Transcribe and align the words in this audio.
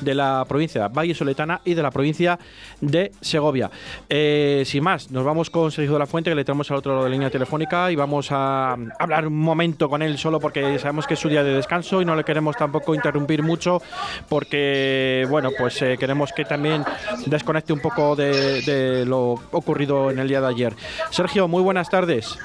de 0.00 0.14
la 0.14 0.44
provincia 0.48 0.88
Valle 0.88 1.14
Soletana 1.14 1.60
y 1.64 1.74
de 1.74 1.82
la 1.82 1.90
provincia 1.90 2.38
de 2.80 3.12
Segovia. 3.20 3.70
Eh, 4.08 4.62
sin 4.66 4.82
más, 4.82 5.10
nos 5.10 5.24
vamos 5.24 5.50
con 5.50 5.70
Sergio 5.70 5.94
de 5.94 5.98
la 5.98 6.06
Fuente, 6.06 6.30
que 6.30 6.36
le 6.36 6.44
tenemos 6.44 6.70
al 6.70 6.78
otro 6.78 6.92
lado 6.92 7.04
de 7.04 7.10
la 7.10 7.14
línea 7.14 7.30
telefónica 7.30 7.90
y 7.90 7.96
vamos 7.96 8.28
a 8.30 8.76
hablar 8.98 9.26
un 9.26 9.38
momento 9.38 9.88
con 9.88 10.02
él 10.02 10.18
solo 10.18 10.40
porque 10.40 10.78
sabemos 10.78 11.06
que 11.06 11.14
es 11.14 11.20
su 11.20 11.28
día 11.28 11.42
de 11.42 11.54
descanso 11.54 12.00
y 12.00 12.04
no 12.04 12.16
le 12.16 12.24
queremos 12.24 12.56
tampoco 12.56 12.94
interrumpir 12.94 13.42
mucho 13.42 13.80
porque, 14.28 15.26
bueno, 15.28 15.50
pues 15.56 15.80
eh, 15.82 15.96
queremos 15.98 16.32
que 16.32 16.44
también 16.44 16.84
desconecte 17.26 17.72
un 17.72 17.80
poco 17.80 18.16
de 18.16 19.04
lo 19.06 19.34
ocurrido 19.52 20.10
en 20.10 20.18
el 20.18 20.28
día 20.28 20.40
de 20.40 20.48
ayer. 20.48 20.74
Sergio, 21.10 21.48
muy 21.48 21.62
buenas 21.62 21.88
tardes. 21.88 22.38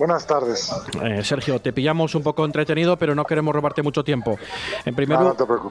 Buenas 0.00 0.26
tardes. 0.26 0.72
Eh, 1.02 1.22
Sergio, 1.22 1.60
te 1.60 1.74
pillamos 1.74 2.14
un 2.14 2.22
poco 2.22 2.46
entretenido, 2.46 2.96
pero 2.96 3.14
no 3.14 3.26
queremos 3.26 3.54
robarte 3.54 3.82
mucho 3.82 4.02
tiempo. 4.02 4.38
En 4.86 4.94
primer, 4.94 5.18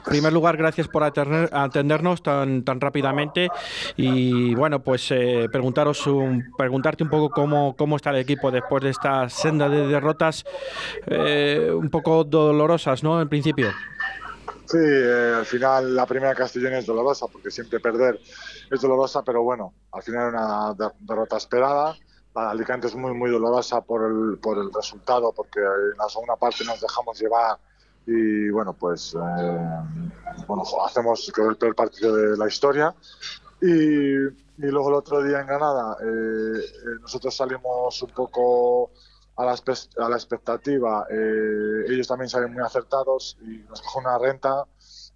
primer 0.05 0.31
lugar, 0.31 0.55
gracias 0.55 0.87
por 0.87 1.01
atendernos 1.03 2.21
tan, 2.21 2.63
tan 2.63 2.79
rápidamente. 2.79 3.49
Y 3.97 4.53
bueno, 4.53 4.83
pues 4.83 5.09
eh, 5.09 5.47
preguntaros 5.51 6.07
preguntarte 6.55 7.03
un 7.03 7.09
poco 7.09 7.31
cómo, 7.31 7.75
cómo 7.75 7.95
está 7.95 8.11
el 8.11 8.17
equipo 8.17 8.51
después 8.51 8.83
de 8.83 8.91
esta 8.91 9.27
senda 9.29 9.67
de 9.67 9.87
derrotas 9.87 10.45
eh, 11.07 11.71
un 11.73 11.89
poco 11.89 12.23
dolorosas, 12.23 13.01
¿no? 13.01 13.19
En 13.19 13.29
principio. 13.29 13.71
Sí, 14.65 14.77
al 14.77 15.45
final 15.47 15.95
la 15.95 16.05
primera 16.05 16.35
Castellón 16.35 16.75
es 16.75 16.85
dolorosa 16.85 17.25
porque 17.31 17.49
siempre 17.49 17.79
perder 17.79 18.19
es 18.69 18.79
dolorosa, 18.79 19.23
pero 19.23 19.41
bueno, 19.41 19.73
al 19.91 20.03
final 20.03 20.29
una 20.29 20.75
derrota 20.99 21.37
esperada 21.37 21.97
para 22.33 22.51
Alicante 22.51 22.87
es 22.87 22.95
muy, 22.95 23.13
muy 23.13 23.31
dolorosa 23.31 23.81
por 23.81 24.05
el, 24.05 24.37
por 24.37 24.57
el 24.57 24.71
resultado, 24.73 25.31
porque 25.33 25.59
en 25.59 25.97
la 25.97 26.09
segunda 26.09 26.35
parte 26.35 26.63
nos 26.65 26.79
dejamos 26.79 27.19
llevar 27.19 27.57
y 28.05 28.49
bueno, 28.49 28.73
pues 28.73 29.13
eh, 29.13 29.77
bueno, 30.47 30.63
hacemos 30.83 31.31
el 31.37 31.57
peor 31.57 31.75
partido 31.75 32.15
de 32.15 32.37
la 32.37 32.47
historia. 32.47 32.93
Y, 33.61 33.67
y 33.67 34.67
luego 34.71 34.89
el 34.89 34.95
otro 34.95 35.21
día 35.21 35.41
en 35.41 35.47
Granada, 35.47 35.97
eh, 36.01 36.05
eh, 36.05 36.99
nosotros 37.01 37.35
salimos 37.35 38.01
un 38.01 38.09
poco 38.09 38.91
a 39.35 39.45
la, 39.45 39.51
a 39.53 40.09
la 40.09 40.15
expectativa, 40.15 41.05
ellos 41.09 42.07
también 42.07 42.29
salen 42.29 42.51
muy 42.51 42.61
acertados 42.61 43.37
y 43.41 43.63
nos 43.69 43.81
coge 43.81 43.99
una 43.99 44.17
renta 44.17 44.65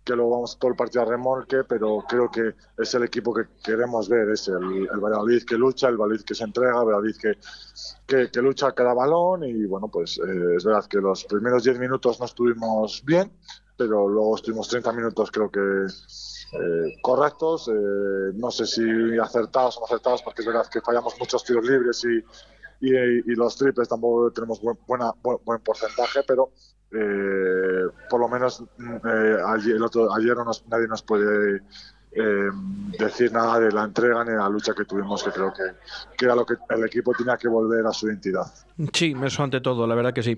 que 0.04 0.16
luego 0.16 0.32
vamos 0.32 0.58
todo 0.59 0.72
el 0.72 0.78
partido 0.78 1.04
a 1.04 1.06
remolque, 1.06 1.64
pero 1.64 2.04
creo 2.08 2.30
que 2.30 2.56
es 2.78 2.94
el 2.94 3.04
equipo 3.04 3.34
que 3.34 3.44
queremos 3.64 4.10
ver, 4.10 4.30
es 4.30 4.48
el, 4.50 4.88
el 4.92 5.00
Valladolid 5.00 5.44
que 5.44 5.56
lucha, 5.56 5.88
el 5.88 5.98
Valladolid 5.98 6.23
que 6.23 6.36
se 6.36 6.44
entrega, 6.44 6.80
el 6.80 6.86
Valladolid 6.86 7.16
que, 8.06 8.30
que, 8.30 8.42
lucha 8.42 8.73
cada 8.73 8.94
balón 8.94 9.44
y 9.44 9.66
bueno, 9.66 9.88
pues 9.88 10.18
eh, 10.20 10.56
es 10.58 10.66
verdad 10.66 10.86
que 10.86 10.98
los 10.98 11.23
primeros 11.23 11.64
10 11.64 11.80
minutos 11.80 12.20
no 12.20 12.26
estuvimos 12.26 13.04
bien, 13.06 13.32
pero 13.78 14.08
luego 14.10 14.36
estuvimos 14.36 14.68
30 14.68 14.92
minutos 14.92 15.32
creo 15.32 15.50
que 15.50 15.60
eh, 15.60 16.98
correctos, 17.02 17.70
eh, 17.70 18.32
no 18.36 18.52
sé 18.52 18.66
si 18.66 18.84
acertados 19.17 19.78
o 19.78 19.82
no 19.82 19.86
acertados, 19.86 20.22
porque 20.22 20.42
es 20.42 20.48
verdad 20.48 20.67
que 20.67 20.82
fallamos 20.82 21.16
muchos 21.17 21.44
tiros 21.44 21.66
libres 21.66 22.04
y, 22.04 22.23
y, 22.86 23.36
los 23.36 23.56
triples 23.56 23.88
tampoco 23.88 24.32
tenemos 24.32 24.62
buen, 24.62 24.78
buena, 24.86 25.14
buen 25.22 25.62
porcentaje, 25.62 26.22
pero 26.28 26.52
eh, 26.94 27.88
por 28.09 28.19
lo 28.19 28.27
menos 28.30 28.63
eh, 28.80 29.38
ayer, 29.47 29.75
el 29.75 29.83
otro, 29.83 30.13
ayer 30.13 30.36
no 30.36 30.45
nadie 30.67 30.88
nos 30.88 31.02
puede 31.02 31.61
eh, 32.16 32.50
decir 33.00 33.31
nada 33.31 33.59
de 33.59 33.72
la 33.72 33.86
entrega 33.86 34.23
ni 34.23 34.31
de 34.31 34.38
la 34.38 34.47
lucha 34.47 34.73
que 34.73 34.86
tuvimos, 34.86 35.23
que 35.23 35.31
creo 35.31 35.52
que, 35.52 36.23
era 36.23 36.36
lo 36.36 36.45
que 36.45 36.53
el 36.70 36.83
equipo 36.86 37.11
tenía 37.17 37.38
que 37.38 37.47
volver 37.47 37.86
a 37.88 37.92
su 37.92 38.08
identidad. 38.08 38.45
Sí, 38.94 39.16
eso 39.23 39.44
ante 39.44 39.61
todo, 39.61 39.88
la 39.88 39.95
verdad 39.95 40.14
que 40.14 40.22
sí. 40.22 40.38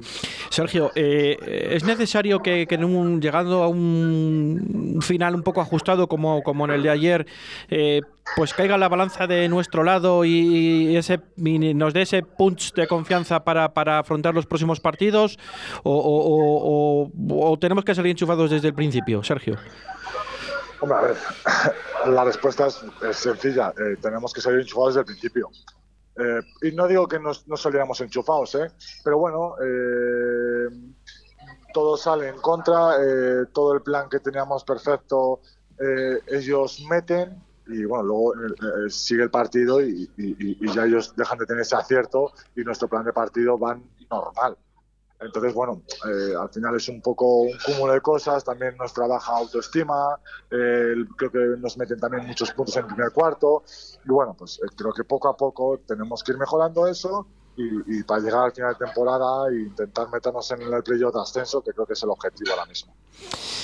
Sergio, 0.49 0.91
eh, 0.95 1.37
¿es 1.71 1.83
necesario 1.83 2.41
que, 2.41 2.65
en 2.69 2.83
un, 2.85 3.21
llegando 3.21 3.63
a 3.63 3.67
un 3.67 4.99
final 5.01 5.35
un 5.35 5.43
poco 5.43 5.59
ajustado 5.59 6.07
como, 6.07 6.43
como 6.43 6.65
en 6.65 6.71
el 6.71 6.83
de 6.83 6.89
ayer, 6.89 7.27
eh, 7.69 8.01
pues 8.37 8.53
caiga 8.53 8.77
la 8.77 8.87
balanza 8.87 9.27
de 9.27 9.47
nuestro 9.49 9.83
lado 9.83 10.23
y, 10.23 10.95
ese, 10.95 11.19
nos 11.35 11.93
dé 11.93 12.03
ese 12.03 12.23
punch 12.23 12.73
de 12.73 12.87
confianza 12.87 13.43
para, 13.43 13.73
para 13.73 14.00
afrontar 14.00 14.33
los 14.33 14.45
próximos 14.45 14.79
partidos? 14.79 15.38
O, 15.83 17.11
o 17.29 17.59
tenemos 17.59 17.83
que 17.83 17.94
salir 17.94 18.11
enchufados 18.11 18.50
desde 18.50 18.69
el 18.69 18.73
principio, 18.73 19.23
Sergio? 19.23 19.57
Hombre, 20.80 20.97
a 20.97 21.02
ver, 21.02 21.18
la 22.13 22.24
respuesta 22.24 22.68
es, 22.68 22.84
sencilla. 23.12 23.74
Eh, 23.78 23.97
tenemos 24.02 24.34
que 24.34 24.41
salir 24.41 24.59
enchufados 24.59 24.96
desde 24.96 25.02
el 25.02 25.06
principio. 25.06 25.50
Eh, 26.18 26.41
y 26.62 26.72
no 26.72 26.88
digo 26.88 27.08
que 27.08 27.19
no, 27.19 27.34
saliéramos 27.34 28.00
enchufados, 28.00 28.56
¿eh? 28.56 28.72
pero 29.03 29.18
bueno, 29.18 29.56
eh, 29.62 30.94
todo 31.74 31.97
sale 31.97 32.30
en 32.30 32.40
contra, 32.40 32.97
todo 33.52 33.74
el 33.74 33.81
plan 33.81 34.08
que 34.09 34.22
teníamos 34.22 34.63
perfecto, 34.63 35.41
ellos 36.28 36.86
meten 36.90 37.44
y 37.68 37.84
bueno, 37.84 38.03
luego 38.06 38.34
sigue 38.88 39.24
el 39.24 39.30
partido 39.30 39.81
y, 39.81 40.09
y, 40.16 40.74
ya 40.74 40.86
ellos 40.86 41.13
dejan 41.18 41.38
de 41.38 41.46
tener 41.46 41.63
ese 41.63 41.75
acierto 41.75 42.31
y 42.56 42.62
nuestro 42.62 42.88
plan 42.88 43.03
de 43.03 43.12
partido 43.12 43.57
van 43.57 43.84
normal. 44.09 44.57
Entonces, 45.19 45.53
bueno, 45.53 45.81
eh, 46.05 46.35
al 46.39 46.49
final 46.49 46.75
es 46.75 46.89
un 46.89 47.01
poco 47.01 47.43
un 47.43 47.57
cúmulo 47.65 47.93
de 47.93 48.01
cosas, 48.01 48.43
también 48.43 48.75
nos 48.77 48.93
trabaja 48.93 49.37
autoestima, 49.37 50.19
creo 50.49 51.31
que 51.31 51.39
nos 51.57 51.77
meten 51.77 51.99
también 51.99 52.27
muchos 52.27 52.51
puntos 52.51 52.75
en 52.75 52.83
el 52.83 52.87
primer 52.87 53.11
cuarto, 53.13 53.63
y 54.03 54.09
bueno, 54.09 54.35
pues 54.37 54.59
eh, 54.59 54.67
creo 54.75 54.91
que 54.91 55.05
poco 55.05 55.29
a 55.29 55.37
poco 55.37 55.79
tenemos 55.87 56.21
que 56.21 56.33
ir 56.33 56.37
mejorando 56.37 56.85
eso 56.87 57.27
y, 57.57 58.03
para 58.03 58.21
llegar 58.21 58.45
al 58.45 58.51
final 58.51 58.73
de 58.73 58.85
temporada 58.85 59.49
e 59.49 59.61
intentar 59.61 60.09
meternos 60.09 60.49
en 60.51 60.61
el 60.61 60.83
playoff 60.83 61.13
de 61.13 61.21
ascenso, 61.21 61.61
que 61.61 61.71
creo 61.71 61.85
que 61.85 61.93
es 61.93 62.03
el 62.03 62.09
objetivo 62.09 62.51
ahora 62.51 62.66
mismo. 62.66 62.93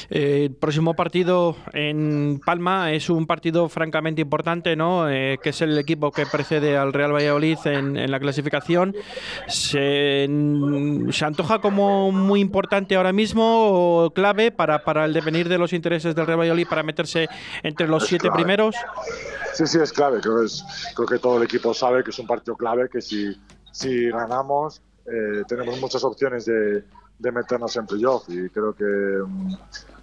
Eh, 0.09 0.45
el 0.45 0.55
próximo 0.55 0.93
partido 0.93 1.55
en 1.73 2.41
Palma 2.45 2.91
es 2.91 3.09
un 3.09 3.27
partido 3.27 3.69
francamente 3.69 4.21
importante, 4.21 4.75
¿no? 4.75 5.09
Eh, 5.09 5.39
que 5.41 5.49
es 5.49 5.61
el 5.61 5.77
equipo 5.77 6.11
que 6.11 6.25
precede 6.25 6.77
al 6.77 6.93
Real 6.93 7.13
Valladolid 7.13 7.57
en, 7.65 8.11
la 8.11 8.19
clasificación. 8.19 8.95
Se, 9.47 10.25
antoja 11.23 11.59
como 11.59 12.11
muy 12.11 12.39
importante 12.39 12.95
ahora 12.95 13.13
mismo 13.13 14.03
o 14.05 14.11
clave 14.11 14.51
para, 14.51 14.83
para 14.83 15.05
el 15.05 15.13
devenir 15.13 15.47
de 15.49 15.57
los 15.57 15.73
intereses 15.73 16.15
del 16.15 16.25
Real 16.25 16.39
Valladolid 16.39 16.67
para 16.67 16.83
meterse 16.83 17.29
entre 17.63 17.87
los 17.87 18.05
siete 18.05 18.29
primeros? 18.31 18.75
Sí, 19.53 19.67
sí, 19.67 19.79
es 19.79 19.93
clave. 19.93 20.19
Creo 20.21 20.39
que, 20.39 20.45
es, 20.45 20.63
creo 20.95 21.07
que 21.07 21.19
todo 21.19 21.37
el 21.37 21.43
equipo 21.43 21.73
sabe 21.73 22.03
que 22.03 22.09
es 22.09 22.19
un 22.19 22.27
partido 22.27 22.55
clave, 22.55 22.89
que 22.89 23.01
si 23.01 23.35
si 23.71 24.09
ganamos, 24.09 24.81
eh, 25.05 25.43
tenemos 25.47 25.79
muchas 25.79 26.03
opciones 26.03 26.45
de, 26.45 26.83
meternos 27.19 27.75
en 27.75 27.85
playoff 27.85 28.27
y 28.29 28.49
creo 28.49 28.73
que 28.73 28.83
mm, 28.83 29.53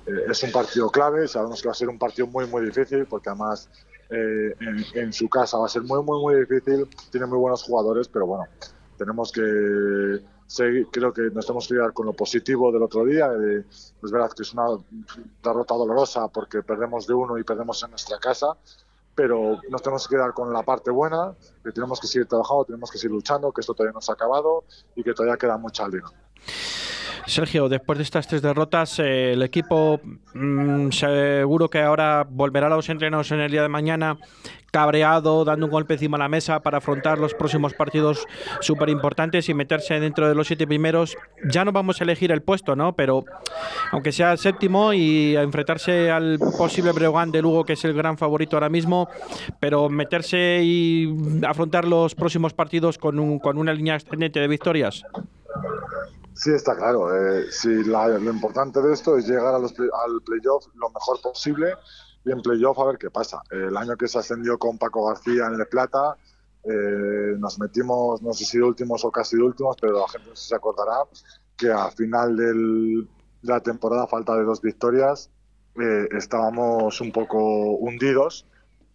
eh, 0.07 0.25
es 0.29 0.43
un 0.43 0.53
partido 0.53 0.91
clave. 0.91 1.27
Sabemos 1.29 1.61
que 1.61 1.69
va 1.69 1.73
a 1.73 1.75
ser 1.75 1.89
un 1.89 1.99
partido 1.99 2.27
muy, 2.27 2.47
muy 2.47 2.65
difícil 2.65 3.07
porque 3.07 3.29
además 3.29 3.69
eh, 4.11 4.55
en, 4.95 5.13
su 5.13 5.29
casa 5.29 5.59
va 5.59 5.67
a 5.67 5.69
ser 5.69 5.83
muy, 5.83 6.03
muy, 6.03 6.21
muy 6.21 6.35
difícil. 6.41 6.89
Tiene 7.11 7.27
muy 7.27 7.39
buenos 7.39 7.63
jugadores, 7.63 8.09
pero 8.09 8.27
bueno, 8.27 8.45
tenemos 8.97 9.33
que 9.33 10.21
seguir. 10.47 10.87
Creo 10.93 11.13
que 11.13 11.23
nos 11.23 11.47
tenemos 11.47 11.67
que 11.67 11.75
quedar 11.75 11.93
con 11.93 12.07
lo 12.07 12.13
positivo 12.13 12.71
del 12.71 12.83
otro 12.83 13.05
día. 13.05 13.31
es 13.59 13.93
verdad 14.11 14.31
que 14.35 14.43
es 14.43 14.53
una 14.53 14.67
derrota 15.43 15.75
dolorosa 15.75 16.29
porque 16.29 16.63
perdemos 16.63 17.07
de 17.07 17.15
uno 17.15 17.37
y 17.37 17.45
perdemos 17.45 17.83
en 17.83 17.91
nuestra 17.91 18.19
casa 18.19 18.57
pero 19.19 19.59
nos 19.69 19.83
tenemos 19.83 20.07
que 20.07 20.15
quedar 20.15 20.33
con 20.33 20.53
la 20.53 20.63
parte 20.63 20.93
buena, 20.93 21.35
que 21.65 21.73
tenemos 21.73 21.99
que 21.99 22.07
seguir 22.07 22.29
trabajando, 22.29 22.67
tenemos 22.67 22.89
que 22.89 22.99
seguir 22.99 23.11
luchando, 23.17 23.51
que 23.51 23.63
esto 23.63 23.75
todavía 23.75 23.93
no 23.93 24.01
se 24.01 24.13
ha 24.13 24.15
acabado 24.15 24.63
y 24.95 25.03
que 25.03 25.13
todavía 25.13 25.37
queda 25.37 25.57
mucha 25.57 25.89
liga. 25.89 26.09
Sergio, 27.29 27.69
después 27.69 27.99
de 27.99 28.05
estas 28.05 28.27
tres 28.27 28.41
derrotas, 28.41 28.99
eh, 28.99 29.33
el 29.33 29.43
equipo 29.43 30.01
mm, 30.35 30.91
seguro 30.91 31.69
que 31.69 31.81
ahora 31.81 32.27
volverá 32.29 32.69
a 32.69 32.71
los 32.71 32.89
entrenos 32.89 33.31
en 33.33 33.41
el 33.41 33.51
día 33.51 33.63
de 33.63 33.69
mañana 33.69 34.19
cabreado, 34.71 35.45
dando 35.45 35.67
un 35.67 35.73
golpe 35.73 35.95
encima 35.95 36.17
de 36.17 36.25
la 36.25 36.29
mesa 36.29 36.61
para 36.61 36.79
afrontar 36.79 37.19
los 37.19 37.35
próximos 37.35 37.75
partidos 37.75 38.27
súper 38.61 38.89
importantes 38.89 39.49
y 39.49 39.55
meterse 39.55 40.01
dentro 40.01 40.29
de 40.29 40.35
los 40.35 40.47
siete 40.47 40.67
primeros. 40.67 41.17
Ya 41.51 41.65
no 41.65 41.73
vamos 41.73 42.01
a 42.01 42.05
elegir 42.05 42.33
el 42.33 42.43
puesto, 42.43 42.77
¿no? 42.77 42.95
Pero 42.95 43.25
aunque 43.93 44.13
sea 44.13 44.37
séptimo 44.37 44.93
y 44.93 45.37
a 45.37 45.43
enfrentarse 45.43 46.11
al 46.11 46.39
posible 46.39 46.93
Breogán 46.93 47.31
de 47.31 47.43
Lugo, 47.43 47.65
que 47.65 47.75
es 47.75 47.85
el 47.85 47.95
gran 47.95 48.19
favorito 48.19 48.57
ahora 48.57 48.69
mismo, 48.69 49.09
pero 49.61 49.89
meterse 49.89 50.61
y 50.63 51.15
afrontar 51.47 51.87
los 51.87 52.15
próximos 52.15 52.53
partidos 52.53 52.99
con, 52.99 53.19
un, 53.19 53.39
con 53.39 53.59
una 53.59 53.73
línea 53.73 53.97
ascendente 53.97 54.41
de 54.41 54.49
victorias. 54.49 55.05
Sí, 56.39 56.53
está 56.53 56.77
claro. 56.77 57.11
Eh, 57.13 57.47
lo 57.85 58.31
importante 58.31 58.81
de 58.81 58.93
esto 58.93 59.17
es 59.17 59.27
llegar 59.27 59.57
a 59.57 59.59
los 59.59 59.73
al 59.73 60.23
playoff 60.25 60.67
lo 60.75 60.89
mejor 60.91 61.21
posible 61.21 61.75
y 62.25 62.31
en 62.31 62.41
playoff 62.43 62.79
a 62.79 62.85
ver 62.85 62.97
qué 62.97 63.11
pasa. 63.11 63.43
El 63.51 63.77
año 63.77 63.97
que 63.97 64.07
se 64.07 64.21
ascendió 64.21 64.57
con 64.57 64.79
Paco 64.79 65.09
García 65.09 65.47
en 65.47 65.59
Le 65.59 65.67
Plata, 65.67 66.17
eh, 66.63 67.35
nos 67.37 67.59
metimos, 67.59 68.23
no 68.23 68.33
sé 68.33 68.45
si 68.45 68.59
últimos 68.59 69.05
o 69.05 69.11
casi 69.11 69.35
últimos, 69.35 69.77
pero 69.81 69.99
la 69.99 70.09
gente 70.09 70.29
no 70.31 70.37
se 70.37 70.55
acordará 70.55 70.99
que 71.57 71.73
a 71.73 71.91
final 71.91 72.37
de 72.37 73.09
la 73.43 73.61
temporada, 73.61 74.07
falta 74.07 74.37
de 74.37 74.45
dos 74.45 74.61
victorias, 74.61 75.31
eh, 75.75 76.09
estábamos 76.13 77.01
un 77.01 77.11
poco 77.11 77.75
hundidos 77.79 78.47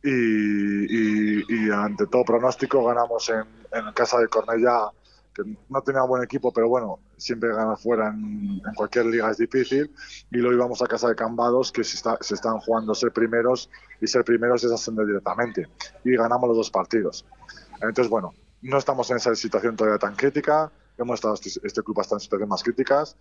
y, 0.02 1.70
ante 1.72 2.08
todo 2.08 2.24
pronóstico 2.24 2.86
ganamos 2.86 3.30
en, 3.30 3.44
en 3.74 3.94
casa 3.94 4.18
de 4.20 4.30
Cornellá 4.30 4.92
que 5.34 5.44
no 5.70 5.82
tenía 5.82 6.02
buen 6.04 6.24
equipo, 6.24 6.52
pero 6.52 6.70
bueno, 6.70 7.00
siempre 7.18 7.50
ganar 7.50 7.78
fuera 7.78 8.10
en, 8.10 8.62
cualquier 8.76 9.08
liga 9.08 9.32
es 9.32 9.38
difícil. 9.38 9.92
Y 10.32 10.38
luego 10.38 10.56
íbamos 10.56 10.82
a 10.82 10.88
casa 10.88 11.10
de 11.10 11.16
Cambados, 11.16 11.72
que 11.72 11.84
se, 11.84 11.98
se 11.98 12.34
están 12.34 12.60
jugando 12.60 12.94
ser 12.94 13.12
primeros, 13.12 13.70
y 14.00 14.08
ser 14.08 14.24
primeros 14.24 14.64
es 14.64 14.72
ascender 14.72 15.06
directamente. 15.06 15.68
Y 16.04 16.16
ganamos 16.16 16.48
los 16.48 16.58
dos 16.58 16.72
partidos. 16.72 17.26
Entonces, 17.82 18.10
bueno, 18.10 18.34
no 18.62 18.78
estamos 18.78 19.10
en 19.12 19.18
esa 19.18 19.36
situación 19.36 19.76
todavía 19.76 20.00
tan 20.00 20.16
crítica 20.16 20.72
hemos 20.98 21.16
estado 21.16 21.34
este, 21.34 21.50
este 21.64 21.82
club 21.82 22.00
hasta 22.00 22.16
en 22.16 22.20
situaciones 22.20 22.50
más 22.50 22.64
críticas 22.64 23.16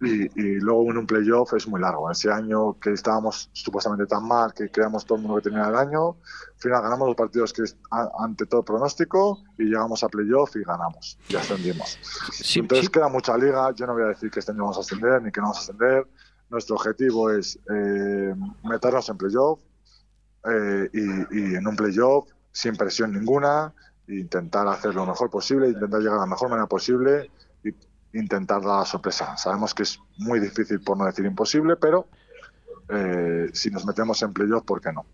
y, 0.00 0.28
luego 0.60 0.90
en 0.90 0.98
un 0.98 1.06
playoff 1.06 1.52
es 1.54 1.66
muy 1.66 1.80
largo. 1.80 2.10
Ese 2.10 2.30
año 2.30 2.78
que 2.80 2.92
estábamos 2.92 3.50
supuestamente 3.52 4.06
tan 4.06 4.26
mal, 4.26 4.52
que 4.54 4.70
creamos 4.70 5.04
todo 5.04 5.16
el 5.16 5.22
mundo 5.22 5.36
que 5.40 5.50
tenía 5.50 5.68
el 5.68 5.76
año, 5.76 6.10
al 6.10 6.60
final 6.60 6.82
ganamos 6.82 7.08
los 7.08 7.16
partidos 7.16 7.52
que 7.52 7.62
es 7.62 7.76
ante 8.18 8.46
todo 8.46 8.62
pronóstico 8.62 9.42
y 9.58 9.64
llegamos 9.64 10.02
a 10.02 10.08
playoff 10.08 10.56
y 10.56 10.62
ganamos 10.62 11.18
y 11.28 11.36
ascendimos. 11.36 11.98
Entonces 12.54 12.88
queda 12.88 13.08
mucha 13.08 13.36
liga, 13.36 13.72
yo 13.74 13.86
no 13.86 13.94
voy 13.94 14.04
a 14.04 14.08
decir 14.08 14.30
que 14.30 14.40
este 14.40 14.52
año 14.52 14.62
vamos 14.62 14.78
a 14.78 14.80
ascender 14.80 15.22
ni 15.22 15.30
que 15.30 15.40
no 15.40 15.48
vamos 15.48 15.58
a 15.58 15.60
ascender. 15.60 16.06
Nuestro 16.48 16.76
objetivo 16.76 17.30
es 17.30 17.58
eh, 17.70 18.34
meternos 18.64 19.08
en 19.08 19.16
playoff 19.16 19.60
eh, 20.44 20.90
y, 20.92 21.38
y 21.38 21.54
en 21.54 21.66
un 21.66 21.76
playoff 21.76 22.28
sin 22.52 22.76
presión 22.76 23.12
ninguna, 23.12 23.72
intentar 24.10 24.66
hacer 24.68 24.94
lo 24.94 25.06
mejor 25.06 25.30
posible, 25.30 25.68
intentar 25.68 26.00
llegar 26.00 26.16
a 26.16 26.20
la 26.20 26.26
mejor 26.26 26.50
manera 26.50 26.66
posible 26.66 27.30
e 27.64 27.72
intentar 28.12 28.60
dar 28.62 28.80
la 28.80 28.84
sorpresa. 28.84 29.36
Sabemos 29.36 29.74
que 29.74 29.84
es 29.84 29.98
muy 30.18 30.40
difícil, 30.40 30.80
por 30.80 30.96
no 30.96 31.04
decir 31.06 31.24
imposible, 31.24 31.76
pero 31.76 32.08
eh, 32.88 33.48
si 33.52 33.70
nos 33.70 33.86
metemos 33.86 34.20
en 34.22 34.32
playoff, 34.32 34.64
¿por 34.64 34.80
qué 34.80 34.92
no? 34.92 35.06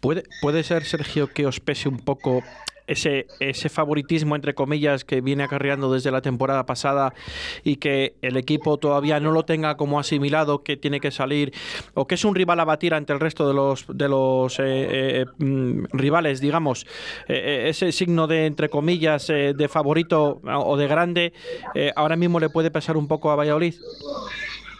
¿Puede, 0.00 0.24
¿Puede 0.42 0.62
ser, 0.62 0.84
Sergio, 0.84 1.32
que 1.32 1.46
os 1.46 1.60
pese 1.60 1.88
un 1.88 1.98
poco 1.98 2.42
ese, 2.86 3.26
ese 3.40 3.68
favoritismo, 3.68 4.36
entre 4.36 4.54
comillas, 4.54 5.04
que 5.04 5.20
viene 5.20 5.42
acarreando 5.42 5.92
desde 5.92 6.10
la 6.10 6.20
temporada 6.20 6.66
pasada 6.66 7.14
y 7.62 7.76
que 7.76 8.14
el 8.22 8.36
equipo 8.36 8.78
todavía 8.78 9.20
no 9.20 9.30
lo 9.32 9.44
tenga 9.44 9.76
como 9.76 9.98
asimilado, 9.98 10.62
que 10.62 10.76
tiene 10.76 11.00
que 11.00 11.10
salir, 11.10 11.52
o 11.94 12.06
que 12.06 12.16
es 12.16 12.24
un 12.24 12.34
rival 12.34 12.60
a 12.60 12.64
batir 12.64 12.94
ante 12.94 13.12
el 13.12 13.20
resto 13.20 13.48
de 13.48 13.54
los, 13.54 13.86
de 13.88 14.08
los 14.08 14.58
eh, 14.58 14.62
eh, 14.64 15.26
mm, 15.38 15.86
rivales, 15.92 16.40
digamos, 16.40 16.86
eh, 17.28 17.66
ese 17.68 17.92
signo 17.92 18.26
de, 18.26 18.46
entre 18.46 18.68
comillas, 18.68 19.26
de 19.26 19.68
favorito 19.68 20.40
o 20.44 20.76
de 20.76 20.86
grande, 20.86 21.32
ahora 21.96 22.16
mismo 22.16 22.40
le 22.40 22.48
puede 22.50 22.70
pesar 22.70 22.96
un 22.96 23.08
poco 23.08 23.30
a 23.30 23.36
Valladolid? 23.36 23.74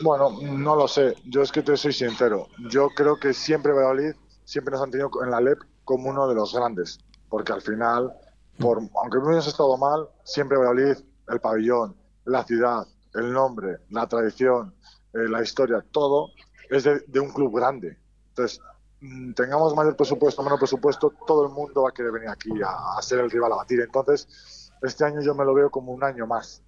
Bueno, 0.02 0.38
no 0.42 0.76
lo 0.76 0.88
sé. 0.88 1.14
Yo 1.24 1.42
es 1.42 1.52
que 1.52 1.62
te 1.62 1.76
soy 1.76 1.92
sincero. 1.92 2.48
Yo 2.70 2.88
creo 2.90 3.16
que 3.18 3.32
siempre 3.32 3.72
Valladolid, 3.72 4.14
siempre 4.44 4.72
nos 4.72 4.82
han 4.82 4.90
tenido 4.90 5.10
en 5.22 5.30
la 5.30 5.40
LEP 5.40 5.58
como 5.84 6.10
uno 6.10 6.28
de 6.28 6.34
los 6.34 6.54
grandes 6.54 6.98
porque 7.34 7.52
al 7.52 7.62
final, 7.62 8.14
por, 8.60 8.78
aunque 8.78 9.18
no 9.18 9.30
hubiese 9.30 9.48
estado 9.48 9.76
mal, 9.76 10.08
siempre 10.22 10.56
Valladolid, 10.56 11.04
el 11.26 11.40
pabellón, 11.40 11.96
la 12.26 12.44
ciudad, 12.44 12.86
el 13.12 13.32
nombre, 13.32 13.78
la 13.90 14.06
tradición, 14.06 14.72
eh, 15.12 15.28
la 15.28 15.42
historia, 15.42 15.84
todo 15.90 16.28
es 16.70 16.84
de, 16.84 17.18
un 17.18 17.32
club 17.32 17.56
grande. 17.56 17.98
Entonces, 18.28 18.60
mm, 19.00 19.32
tengamos 19.32 19.74
mayor 19.74 19.96
presupuesto, 19.96 20.44
menos 20.44 20.60
presupuesto, 20.60 21.12
todo 21.26 21.46
el 21.46 21.52
mundo 21.52 21.82
va 21.82 21.88
a 21.88 21.92
querer 21.92 22.12
venir 22.12 22.28
aquí 22.28 22.50
a, 22.64 23.02
ser 23.02 23.18
el 23.18 23.28
rival 23.28 23.52
a 23.52 23.56
batir. 23.56 23.80
Entonces, 23.80 24.70
este 24.80 25.04
año 25.04 25.20
yo 25.20 25.34
me 25.34 25.44
lo 25.44 25.54
veo 25.54 25.72
como 25.72 25.90
un 25.90 26.04
año 26.04 26.28
más. 26.28 26.62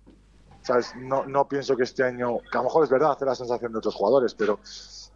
¿Sabes? 0.62 0.96
No, 0.96 1.26
no 1.26 1.46
pienso 1.46 1.76
que 1.76 1.84
este 1.84 2.02
año, 2.02 2.38
que 2.50 2.58
a 2.58 2.60
lo 2.60 2.64
mejor 2.64 2.82
es 2.82 2.90
verdad, 2.90 3.12
hace 3.12 3.24
la 3.24 3.36
sensación 3.36 3.70
de 3.70 3.78
otros 3.78 3.94
jugadores, 3.94 4.34
pero 4.34 4.58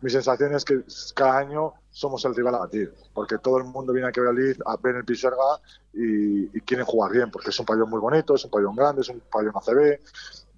mi 0.01 0.11
sensación 0.11 0.55
es 0.55 0.65
que 0.65 0.83
cada 1.15 1.39
año 1.39 1.75
somos 1.91 2.25
el 2.25 2.35
rival 2.35 2.55
a 2.55 2.59
batir, 2.59 2.95
porque 3.13 3.39
todo 3.39 3.59
el 3.59 3.65
mundo 3.65 3.93
viene 3.93 4.09
a 4.09 4.11
Valladolid 4.11 4.57
a 4.65 4.77
ver 4.77 4.97
el 4.97 5.05
Pisuerga 5.05 5.61
y, 5.93 6.57
y 6.57 6.61
quieren 6.63 6.87
jugar 6.87 7.13
bien, 7.13 7.31
porque 7.31 7.51
es 7.51 7.61
un 7.61 7.67
pabellón 7.67 7.91
muy 7.91 8.01
bonito, 8.01 8.35
es 8.35 8.45
un 8.45 8.51
pabellón 8.51 8.77
grande, 8.77 9.03
es 9.03 9.09
un 9.09 9.21
pabellón 9.31 9.55
ACB, 9.57 10.01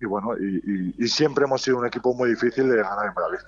y 0.00 0.06
bueno, 0.06 0.36
y, 0.38 0.94
y, 0.98 1.08
siempre 1.08 1.44
hemos 1.44 1.62
sido 1.62 1.78
un 1.78 1.86
equipo 1.86 2.12
muy 2.12 2.30
difícil 2.30 2.68
de 2.68 2.76
ganar 2.76 3.06
en 3.06 3.14
Valladolid. 3.14 3.40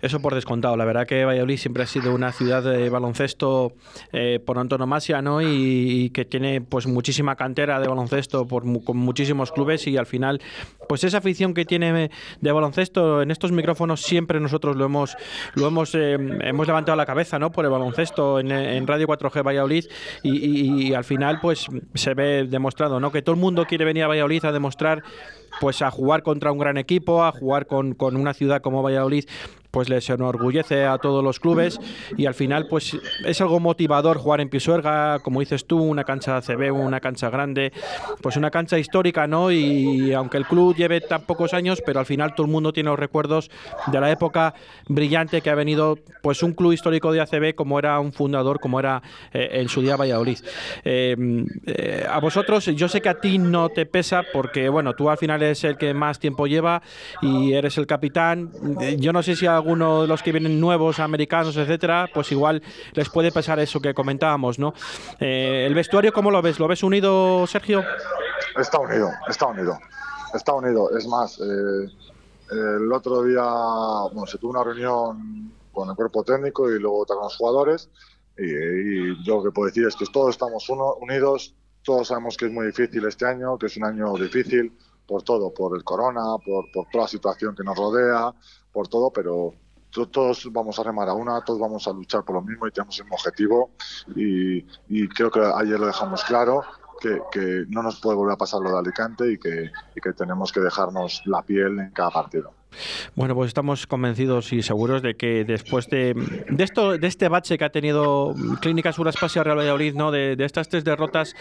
Eso 0.00 0.20
por 0.20 0.34
descontado. 0.34 0.76
La 0.76 0.84
verdad 0.84 1.06
que 1.06 1.24
Valladolid 1.24 1.56
siempre 1.56 1.82
ha 1.82 1.86
sido 1.86 2.14
una 2.14 2.32
ciudad 2.32 2.62
de 2.62 2.88
baloncesto 2.90 3.72
eh, 4.12 4.40
por 4.44 4.58
antonomasia, 4.58 5.22
¿no? 5.22 5.42
Y, 5.42 6.10
que 6.10 6.24
tiene 6.24 6.60
pues 6.60 6.86
muchísima 6.86 7.36
cantera 7.36 7.80
de 7.80 7.88
baloncesto 7.88 8.46
por, 8.46 8.62
con 8.84 8.96
muchísimos 8.96 9.52
clubes 9.52 9.86
y 9.86 9.96
al 9.96 10.06
final, 10.06 10.40
pues 10.88 11.04
esa 11.04 11.18
afición 11.18 11.54
que 11.54 11.64
tiene 11.64 12.10
de 12.40 12.52
baloncesto 12.52 13.22
en 13.22 13.30
estos 13.30 13.52
micrófonos 13.52 14.02
siempre 14.02 14.40
nosotros 14.40 14.76
lo 14.76 14.84
hemos 14.84 15.16
lo 15.54 15.66
hemos 15.66 15.94
eh, 15.94 16.14
hemos 16.14 16.66
levantado 16.66 16.96
la 16.96 17.06
cabeza, 17.06 17.38
¿no? 17.38 17.50
Por 17.50 17.64
el 17.64 17.70
baloncesto 17.70 18.40
en, 18.40 18.86
Radio 18.86 19.06
4G 19.06 19.46
Valladolid 19.46 19.84
y, 20.22 20.88
y, 20.88 20.94
al 20.94 21.04
final 21.04 21.40
pues 21.40 21.66
se 21.94 22.14
ve 22.14 22.44
demostrado, 22.44 23.00
¿no? 23.00 23.12
Que 23.12 23.22
todo 23.22 23.34
el 23.34 23.40
mundo 23.40 23.66
quiere 23.66 23.84
venir 23.84 24.04
a 24.04 24.08
Valladolid 24.08 24.44
a 24.44 24.52
demostrar 24.52 25.02
pues 25.60 25.82
a 25.82 25.90
jugar 25.90 26.22
contra 26.22 26.52
un 26.52 26.58
gran 26.58 26.76
equipo, 26.76 27.24
a 27.24 27.32
jugar 27.32 27.66
con, 27.66 27.94
con 27.94 28.16
una 28.16 28.34
ciudad 28.34 28.60
como 28.60 28.82
Valladolid 28.82 29.24
pues 29.70 29.88
les 29.88 30.08
enorgullece 30.10 30.84
a 30.86 30.98
todos 30.98 31.22
los 31.22 31.40
clubes 31.40 31.80
y 32.16 32.26
al 32.26 32.34
final 32.34 32.66
pues 32.66 32.96
es 33.24 33.40
algo 33.40 33.60
motivador 33.60 34.18
jugar 34.18 34.40
en 34.40 34.48
Pisuerga, 34.48 35.18
como 35.20 35.40
dices 35.40 35.66
tú, 35.66 35.82
una 35.82 36.04
cancha 36.04 36.40
CB, 36.40 36.72
una 36.72 37.00
cancha 37.00 37.30
grande, 37.30 37.72
pues 38.22 38.36
una 38.36 38.50
cancha 38.50 38.78
histórica, 38.78 39.26
¿no? 39.26 39.50
Y 39.50 40.12
aunque 40.12 40.36
el 40.36 40.46
club 40.46 40.76
lleve 40.76 41.00
tan 41.00 41.22
pocos 41.22 41.54
años, 41.54 41.82
pero 41.84 42.00
al 42.00 42.06
final 42.06 42.34
todo 42.34 42.46
el 42.46 42.52
mundo 42.52 42.72
tiene 42.72 42.90
los 42.90 42.98
recuerdos 42.98 43.50
de 43.86 44.00
la 44.00 44.10
época 44.10 44.54
brillante 44.88 45.40
que 45.40 45.50
ha 45.50 45.54
venido 45.54 45.98
pues 46.22 46.42
un 46.42 46.52
club 46.52 46.72
histórico 46.72 47.12
de 47.12 47.20
ACB 47.20 47.54
como 47.54 47.78
era 47.78 47.98
un 48.00 48.12
fundador, 48.12 48.60
como 48.60 48.80
era 48.80 49.02
eh, 49.32 49.48
en 49.52 49.68
su 49.68 49.82
día 49.82 49.96
Valladolid. 49.96 50.38
Em, 50.84 51.46
eh, 51.66 52.06
a 52.08 52.20
vosotros, 52.20 52.66
yo 52.66 52.88
sé 52.88 53.00
que 53.00 53.08
a 53.08 53.20
ti 53.20 53.38
no 53.38 53.68
te 53.68 53.86
pesa 53.86 54.22
porque, 54.32 54.68
bueno, 54.68 54.94
tú 54.94 55.10
al 55.10 55.18
final 55.18 55.42
eres 55.42 55.64
el 55.64 55.76
que 55.76 55.94
más 55.94 56.18
tiempo 56.18 56.46
lleva 56.46 56.82
y 57.22 57.52
eres 57.52 57.78
el 57.78 57.86
capitán. 57.86 58.50
Yo 58.98 59.12
no 59.12 59.22
sé 59.22 59.36
si 59.36 59.46
a 59.46 59.57
alguno 59.58 60.02
de 60.02 60.08
los 60.08 60.22
que 60.22 60.32
vienen 60.32 60.58
nuevos, 60.60 60.98
americanos, 61.00 61.56
etcétera, 61.56 62.08
pues 62.12 62.32
igual 62.32 62.62
les 62.94 63.08
puede 63.10 63.30
pasar 63.30 63.58
eso 63.60 63.80
que 63.80 63.94
comentábamos, 63.94 64.58
¿no? 64.58 64.72
Eh, 65.20 65.64
¿El 65.66 65.74
vestuario 65.74 66.12
cómo 66.12 66.30
lo 66.30 66.40
ves? 66.42 66.58
¿Lo 66.58 66.66
ves 66.66 66.82
unido, 66.82 67.46
Sergio? 67.46 67.84
Está 68.56 68.78
unido, 68.78 69.10
está 69.28 69.46
unido, 69.46 69.78
está 70.34 70.52
unido. 70.54 70.96
Es 70.96 71.06
más, 71.06 71.38
eh, 71.40 71.90
el 72.50 72.92
otro 72.92 73.22
día 73.22 73.42
bueno, 74.12 74.26
se 74.26 74.38
tuvo 74.38 74.52
una 74.52 74.64
reunión 74.64 75.52
con 75.72 75.90
el 75.90 75.94
cuerpo 75.94 76.24
técnico 76.24 76.70
y 76.70 76.78
luego 76.80 77.04
con 77.04 77.18
los 77.18 77.36
jugadores 77.36 77.90
y, 78.38 79.24
yo 79.24 79.36
lo 79.36 79.44
que 79.44 79.50
puedo 79.50 79.66
decir 79.66 79.86
es 79.86 79.96
que 79.96 80.06
todos 80.06 80.30
estamos 80.30 80.68
unidos, 81.00 81.54
todos 81.82 82.08
sabemos 82.08 82.36
que 82.36 82.46
es 82.46 82.52
muy 82.52 82.66
difícil 82.66 83.04
este 83.04 83.26
año, 83.26 83.58
que 83.58 83.66
es 83.66 83.76
un 83.76 83.84
año 83.84 84.14
difícil 84.14 84.72
por 85.08 85.22
todo, 85.22 85.52
por 85.52 85.74
el 85.74 85.82
corona, 85.82 86.36
por, 86.44 86.70
por 86.70 86.86
toda 86.92 87.04
la 87.04 87.08
situación 87.08 87.56
que 87.56 87.64
nos 87.64 87.76
rodea, 87.76 88.32
por 88.70 88.86
todo, 88.88 89.10
pero 89.10 89.54
todos 89.90 90.46
vamos 90.52 90.78
a 90.78 90.82
remar 90.82 91.08
a 91.08 91.14
una, 91.14 91.40
todos 91.40 91.58
vamos 91.58 91.88
a 91.88 91.92
luchar 91.92 92.22
por 92.24 92.36
lo 92.36 92.42
mismo 92.42 92.66
y 92.66 92.70
tenemos 92.70 93.00
el 93.00 93.06
objetivo 93.10 93.70
y, 94.14 94.58
y 94.88 95.08
creo 95.08 95.30
que 95.30 95.40
ayer 95.40 95.80
lo 95.80 95.86
dejamos 95.86 96.22
claro. 96.24 96.62
Que, 97.00 97.22
que, 97.30 97.64
no 97.68 97.80
nos 97.80 98.00
puede 98.00 98.16
volver 98.16 98.32
a 98.32 98.36
pasar 98.36 98.60
lo 98.60 98.72
de 98.72 98.78
Alicante 98.78 99.32
y 99.32 99.38
que, 99.38 99.70
y 99.94 100.00
que 100.00 100.12
tenemos 100.14 100.50
que 100.50 100.58
dejarnos 100.58 101.22
la 101.26 101.42
piel 101.42 101.78
en 101.78 101.90
cada 101.92 102.10
partido. 102.10 102.57
Bueno, 103.14 103.34
pues 103.34 103.48
estamos 103.48 103.86
convencidos 103.86 104.52
y 104.52 104.62
seguros 104.62 105.02
de 105.02 105.14
que 105.14 105.44
después 105.44 105.88
de, 105.88 106.14
de 106.48 106.64
esto, 106.64 106.98
de 106.98 107.06
este 107.06 107.28
bache 107.28 107.58
que 107.58 107.64
ha 107.64 107.70
tenido 107.70 108.34
Clínica 108.60 108.92
Suraspasia 108.92 109.42
Real 109.42 109.58
Valladolid, 109.58 109.94
¿no? 109.94 110.10
De, 110.10 110.36
de, 110.36 110.44
estas 110.44 110.68
tres 110.68 110.84
derrotas, 110.84 111.34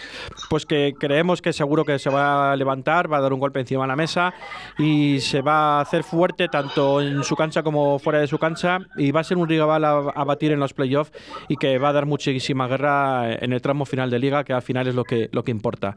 pues 0.50 0.66
que 0.66 0.94
creemos 1.00 1.42
que 1.42 1.54
seguro 1.54 1.86
que 1.86 2.00
se 2.00 2.10
va 2.10 2.52
a 2.52 2.56
levantar, 2.56 3.12
va 3.12 3.18
a 3.18 3.22
dar 3.22 3.34
un 3.34 3.40
golpe 3.40 3.60
encima 3.60 3.84
de 3.84 3.88
la 3.90 3.96
mesa 3.96 4.34
y 4.78 5.20
se 5.20 5.42
va 5.42 5.78
a 5.78 5.82
hacer 5.82 6.04
fuerte 6.04 6.48
tanto 6.48 7.02
en 7.02 7.24
su 7.24 7.36
cancha 7.36 7.64
como 7.64 8.00
fuera 8.00 8.20
de 8.20 8.28
su 8.28 8.38
cancha 8.38 8.80
y 8.98 9.12
va 9.12 9.22
a 9.22 9.24
ser 9.24 9.38
un 9.38 9.48
rival 9.48 9.86
a, 9.86 9.92
a 9.92 10.24
batir 10.24 10.52
en 10.52 10.60
los 10.60 10.74
playoffs 10.74 11.12
y 11.48 11.58
que 11.58 11.78
va 11.78 11.90
a 11.90 11.94
dar 11.94 12.06
muchísima 12.06 12.68
guerra 12.68 13.34
en 13.34 13.54
el 13.54 13.62
tramo 13.62 13.86
final 13.86 14.10
de 14.10 14.20
liga, 14.20 14.44
que 14.44 14.54
al 14.54 14.62
final 14.62 14.88
es 14.88 14.96
lo 14.96 15.04
que, 15.04 15.30
lo 15.32 15.44
que 15.44 15.52
importa. 15.52 15.96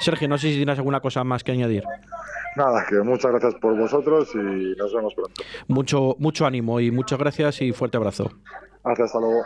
Sergio, 0.00 0.28
no 0.28 0.38
sé 0.38 0.48
si 0.48 0.56
tienes 0.56 0.78
alguna 0.78 1.00
cosa 1.00 1.24
más 1.24 1.44
que 1.44 1.52
añadir. 1.52 1.84
Nada, 2.56 2.84
que 2.88 2.96
muchas 3.02 3.30
gracias 3.30 3.54
por 3.56 3.76
vosotros 3.76 4.30
y 4.34 4.67
nos 4.76 4.92
vemos 4.92 5.14
pronto. 5.14 5.42
Mucho, 5.66 6.16
mucho 6.18 6.46
ánimo 6.46 6.80
y 6.80 6.90
muchas 6.90 7.18
gracias 7.18 7.62
y 7.62 7.72
fuerte 7.72 7.96
abrazo. 7.96 8.30
hasta 8.84 9.18
luego. 9.20 9.42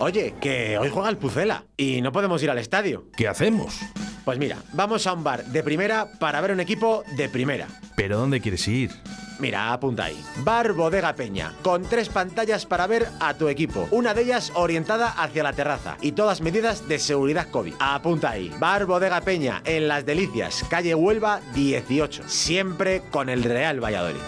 Oye, 0.00 0.34
que 0.40 0.76
hoy 0.78 0.90
juega 0.90 1.08
el 1.08 1.16
Pucela 1.16 1.64
y 1.76 2.00
no 2.02 2.12
podemos 2.12 2.42
ir 2.42 2.50
al 2.50 2.58
estadio. 2.58 3.04
¿Qué 3.16 3.28
hacemos? 3.28 3.80
Pues 4.24 4.38
mira, 4.38 4.56
vamos 4.72 5.06
a 5.06 5.12
un 5.12 5.22
bar 5.22 5.44
de 5.44 5.62
primera 5.62 6.08
para 6.18 6.40
ver 6.40 6.52
un 6.52 6.60
equipo 6.60 7.04
de 7.16 7.28
primera. 7.28 7.68
¿Pero 7.96 8.18
dónde 8.18 8.40
quieres 8.40 8.66
ir? 8.66 8.90
Mira, 9.38 9.72
apunta 9.72 10.04
ahí. 10.04 10.24
Bar 10.38 10.72
Bodega 10.72 11.14
Peña, 11.14 11.52
con 11.62 11.82
tres 11.82 12.08
pantallas 12.08 12.66
para 12.66 12.86
ver 12.86 13.08
a 13.20 13.34
tu 13.34 13.48
equipo. 13.48 13.88
Una 13.90 14.14
de 14.14 14.22
ellas 14.22 14.52
orientada 14.54 15.10
hacia 15.10 15.42
la 15.42 15.52
terraza 15.52 15.96
y 16.00 16.12
todas 16.12 16.40
medidas 16.40 16.88
de 16.88 16.98
seguridad 16.98 17.48
COVID. 17.50 17.74
Apunta 17.78 18.30
ahí. 18.30 18.52
Bar 18.58 18.86
Bodega 18.86 19.20
Peña, 19.20 19.62
en 19.64 19.88
Las 19.88 20.06
Delicias, 20.06 20.64
calle 20.68 20.94
Huelva 20.94 21.40
18. 21.54 22.22
Siempre 22.26 23.02
con 23.10 23.28
el 23.28 23.42
Real 23.42 23.82
Valladolid. 23.82 24.20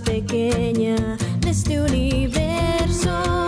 pequeña 0.00 0.96
de 1.40 1.50
este 1.50 1.80
universo. 1.80 3.43